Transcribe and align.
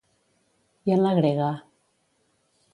I 0.89 0.95
en 0.95 1.03
la 1.05 1.13
grega? 1.21 1.51